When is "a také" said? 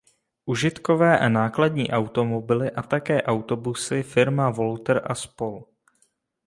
2.71-3.21